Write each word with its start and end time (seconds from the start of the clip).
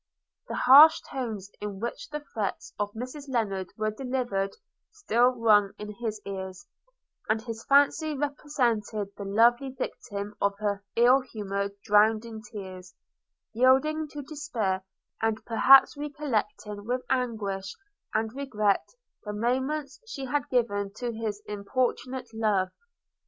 The 0.47 0.55
harsh 0.55 0.99
tones 1.01 1.51
in 1.61 1.79
which 1.79 2.09
the 2.09 2.25
threats 2.33 2.73
of 2.79 2.91
Mrs 2.93 3.29
Lennard 3.29 3.69
were 3.77 3.91
delivered 3.91 4.49
still 4.89 5.29
rung 5.35 5.73
in 5.77 5.93
his 5.93 6.19
ears; 6.25 6.65
and 7.29 7.39
his 7.39 7.63
fancy 7.65 8.17
represented 8.17 9.09
the 9.15 9.25
lovely 9.25 9.69
victim 9.69 10.33
of 10.41 10.57
her 10.57 10.83
ill 10.95 11.19
humour 11.21 11.69
drowned 11.83 12.25
in 12.25 12.41
tears, 12.41 12.95
yielding 13.53 14.07
to 14.07 14.23
despair, 14.23 14.83
and 15.21 15.45
perhaps 15.45 15.95
recollecting 15.95 16.83
with 16.83 17.03
anguish 17.11 17.75
and 18.11 18.33
regret 18.35 18.89
the 19.23 19.33
moments 19.33 19.99
she 20.07 20.25
had 20.25 20.49
given 20.49 20.91
to 20.95 21.11
his 21.11 21.43
importunate 21.45 22.33
love. 22.33 22.69